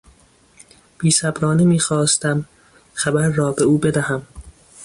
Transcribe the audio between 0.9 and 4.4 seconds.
بیصبرانه میخواستم خبر را به او بدهم.